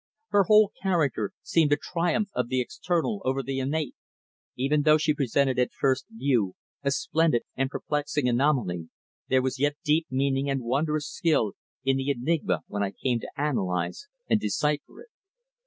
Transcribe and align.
Her 0.29 0.45
whole 0.45 0.71
character 0.81 1.29
seemed 1.43 1.71
a 1.73 1.77
triumph 1.77 2.29
of 2.33 2.47
the 2.47 2.59
external 2.59 3.21
over 3.23 3.43
the 3.43 3.59
innate; 3.59 3.93
even 4.57 4.81
though 4.81 4.97
she 4.97 5.13
presented 5.13 5.59
at 5.59 5.71
first 5.71 6.07
view 6.09 6.55
a 6.81 6.89
splendid 6.89 7.43
and 7.55 7.69
perplexing 7.69 8.27
anomaly, 8.27 8.89
there 9.27 9.43
was 9.43 9.59
yet 9.59 9.75
deep 9.85 10.07
meaning 10.09 10.49
and 10.49 10.61
wondrous 10.63 11.07
skill 11.07 11.53
in 11.85 11.97
the 11.97 12.09
enigma 12.09 12.61
when 12.65 12.81
I 12.81 12.93
came 13.03 13.19
to 13.19 13.29
analyse 13.37 14.07
and 14.27 14.39
decipher 14.39 15.01
it. 15.01 15.09